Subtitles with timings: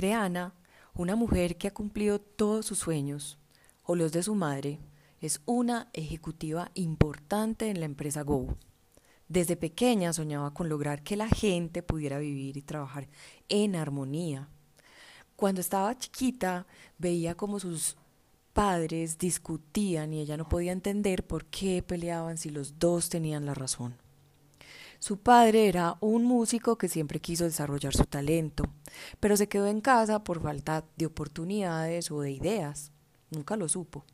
[0.00, 0.54] Creana,
[0.94, 3.36] una mujer que ha cumplido todos sus sueños,
[3.82, 4.80] o los de su madre,
[5.20, 8.56] es una ejecutiva importante en la empresa Go.
[9.28, 13.08] Desde pequeña soñaba con lograr que la gente pudiera vivir y trabajar
[13.50, 14.48] en armonía.
[15.36, 17.98] Cuando estaba chiquita veía como sus
[18.54, 23.52] padres discutían y ella no podía entender por qué peleaban si los dos tenían la
[23.52, 23.96] razón.
[24.98, 28.64] Su padre era un músico que siempre quiso desarrollar su talento,
[29.20, 32.92] pero se quedó en casa por falta de oportunidades o de ideas.
[33.30, 34.04] Nunca lo supo.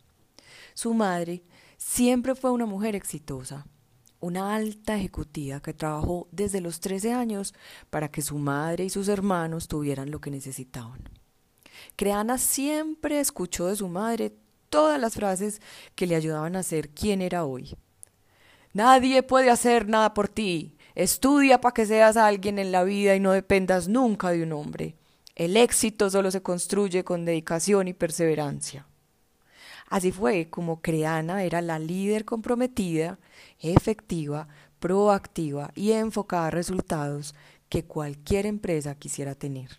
[0.74, 1.42] Su madre
[1.78, 3.66] siempre fue una mujer exitosa,
[4.20, 7.54] una alta ejecutiva que trabajó desde los 13 años
[7.90, 11.08] para que su madre y sus hermanos tuvieran lo que necesitaban.
[11.96, 14.34] Creana siempre escuchó de su madre
[14.68, 15.60] todas las frases
[15.94, 17.76] que le ayudaban a ser quien era hoy.
[18.72, 23.20] Nadie puede hacer nada por ti, Estudia para que seas alguien en la vida y
[23.20, 24.96] no dependas nunca de un hombre.
[25.34, 28.86] El éxito solo se construye con dedicación y perseverancia.
[29.90, 33.18] Así fue como Creana era la líder comprometida,
[33.60, 34.48] efectiva,
[34.78, 37.34] proactiva y enfocada a resultados
[37.68, 39.78] que cualquier empresa quisiera tener.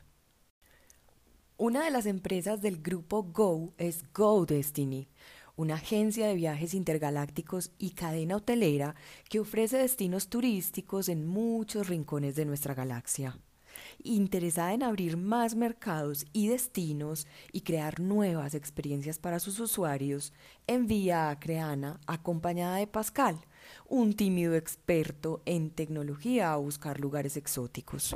[1.57, 5.07] Una de las empresas del grupo Go es Go Destiny,
[5.57, 8.95] una agencia de viajes intergalácticos y cadena hotelera
[9.27, 13.37] que ofrece destinos turísticos en muchos rincones de nuestra galaxia.
[14.03, 20.33] Interesada en abrir más mercados y destinos y crear nuevas experiencias para sus usuarios,
[20.67, 23.39] envía a Creana acompañada de Pascal,
[23.87, 28.15] un tímido experto en tecnología a buscar lugares exóticos.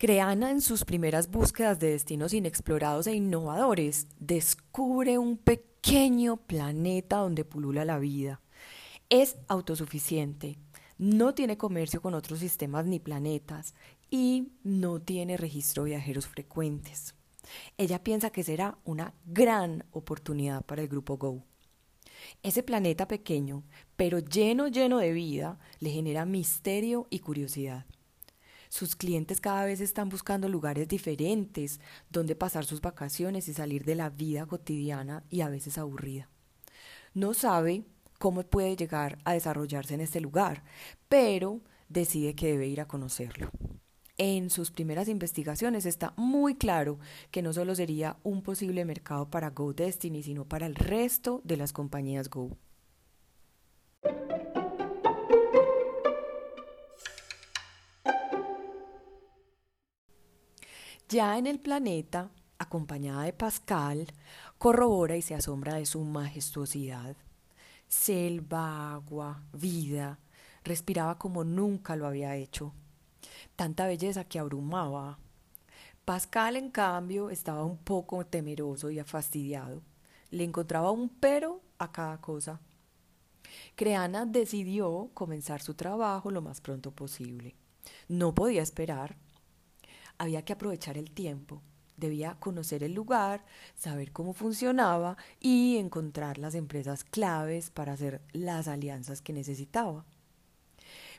[0.00, 7.44] Creana en sus primeras búsquedas de destinos inexplorados e innovadores descubre un pequeño planeta donde
[7.44, 8.40] pulula la vida.
[9.10, 10.56] Es autosuficiente,
[10.96, 13.74] no tiene comercio con otros sistemas ni planetas
[14.08, 17.14] y no tiene registro de viajeros frecuentes.
[17.76, 21.44] Ella piensa que será una gran oportunidad para el grupo Go.
[22.42, 23.64] Ese planeta pequeño,
[23.96, 27.84] pero lleno lleno de vida, le genera misterio y curiosidad.
[28.70, 33.96] Sus clientes cada vez están buscando lugares diferentes donde pasar sus vacaciones y salir de
[33.96, 36.30] la vida cotidiana y a veces aburrida.
[37.12, 37.82] No sabe
[38.20, 40.62] cómo puede llegar a desarrollarse en este lugar,
[41.08, 43.50] pero decide que debe ir a conocerlo.
[44.16, 47.00] En sus primeras investigaciones está muy claro
[47.32, 51.56] que no solo sería un posible mercado para Go Destiny, sino para el resto de
[51.56, 52.56] las compañías Go.
[61.10, 64.06] Ya en el planeta, acompañada de Pascal,
[64.58, 67.16] corrobora y se asombra de su majestuosidad.
[67.88, 70.20] Selva, agua, vida,
[70.62, 72.72] respiraba como nunca lo había hecho.
[73.56, 75.18] Tanta belleza que abrumaba.
[76.04, 79.82] Pascal, en cambio, estaba un poco temeroso y fastidiado.
[80.30, 82.60] Le encontraba un pero a cada cosa.
[83.74, 87.56] Creana decidió comenzar su trabajo lo más pronto posible.
[88.06, 89.16] No podía esperar
[90.20, 91.62] había que aprovechar el tiempo.
[91.96, 93.42] Debía conocer el lugar,
[93.74, 100.04] saber cómo funcionaba y encontrar las empresas claves para hacer las alianzas que necesitaba.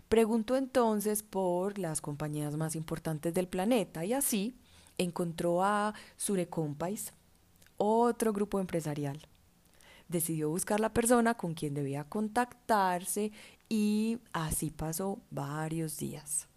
[0.07, 4.55] Preguntó entonces por las compañías más importantes del planeta y así
[4.99, 7.11] encontró a Surecompais,
[7.77, 9.19] otro grupo empresarial.
[10.09, 13.31] Decidió buscar la persona con quien debía contactarse
[13.67, 16.50] y así pasó varios días.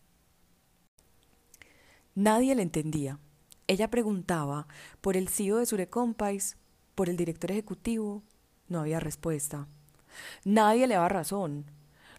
[2.14, 3.18] Nadie le entendía.
[3.66, 4.68] Ella preguntaba
[5.00, 6.56] por el CEO de Surecompais,
[6.94, 8.22] por el director ejecutivo.
[8.68, 9.66] No había respuesta.
[10.44, 11.64] Nadie le daba razón.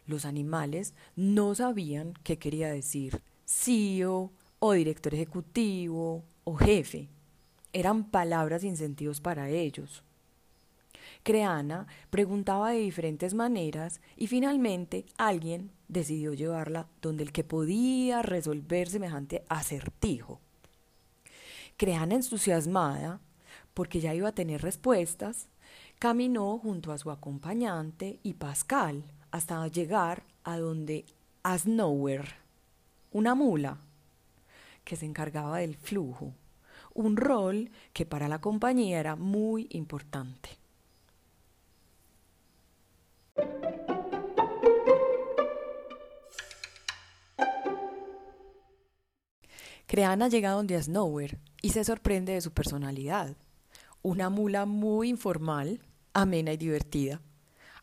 [0.05, 7.07] Los animales no sabían qué quería decir CEO o director ejecutivo o jefe.
[7.71, 10.03] Eran palabras sin sentidos para ellos.
[11.23, 18.89] Creana preguntaba de diferentes maneras y finalmente alguien decidió llevarla donde el que podía resolver
[18.89, 20.39] semejante acertijo.
[21.77, 23.19] Creana entusiasmada,
[23.73, 25.47] porque ya iba a tener respuestas,
[25.99, 31.05] caminó junto a su acompañante y Pascal hasta llegar a donde
[31.43, 32.35] Asnower,
[33.11, 33.79] una mula,
[34.83, 36.33] que se encargaba del flujo,
[36.93, 40.49] un rol que para la compañía era muy importante.
[49.95, 53.37] Creana llega donde Snower y se sorprende de su personalidad.
[54.01, 55.79] Una mula muy informal,
[56.11, 57.21] amena y divertida.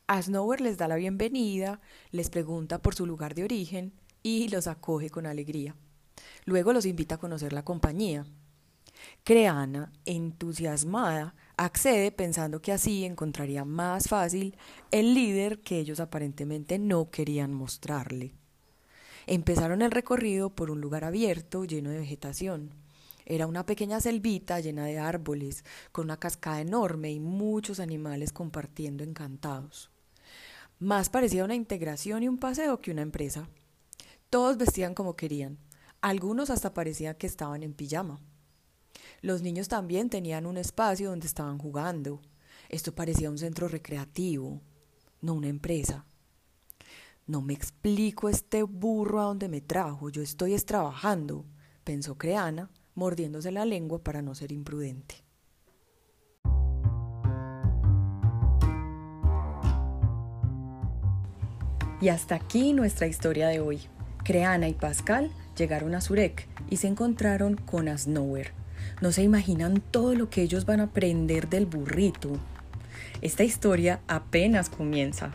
[0.07, 1.81] A Snower les da la bienvenida,
[2.11, 5.75] les pregunta por su lugar de origen y los acoge con alegría.
[6.45, 8.27] Luego los invita a conocer la compañía.
[9.25, 14.55] Creana, entusiasmada, accede pensando que así encontraría más fácil
[14.91, 18.35] el líder que ellos aparentemente no querían mostrarle.
[19.27, 22.71] Empezaron el recorrido por un lugar abierto lleno de vegetación.
[23.25, 29.05] Era una pequeña selvita llena de árboles, con una cascada enorme y muchos animales compartiendo
[29.05, 29.91] encantados.
[30.81, 33.49] Más parecía una integración y un paseo que una empresa.
[34.29, 35.59] Todos vestían como querían.
[36.01, 38.19] Algunos hasta parecían que estaban en pijama.
[39.21, 42.21] Los niños también tenían un espacio donde estaban jugando.
[42.69, 44.61] Esto parecía un centro recreativo,
[45.21, 46.05] no una empresa.
[47.33, 51.47] No me explico este burro a dónde me trajo, yo estoy es trabajando,
[51.83, 55.15] pensó Creana, mordiéndose la lengua para no ser imprudente.
[62.03, 63.81] Y hasta aquí nuestra historia de hoy.
[64.25, 68.53] Creana y Pascal llegaron a Zurek y se encontraron con Asnower,
[69.01, 72.33] no se imaginan todo lo que ellos van a aprender del burrito.
[73.23, 75.33] Esta historia apenas comienza.